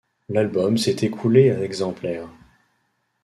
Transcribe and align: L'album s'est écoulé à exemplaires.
L'album 0.29 0.79
s'est 0.79 0.95
écoulé 1.05 1.51
à 1.51 1.61
exemplaires. 1.63 2.31